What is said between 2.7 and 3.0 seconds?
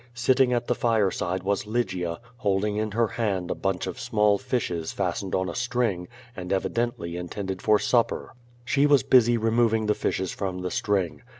in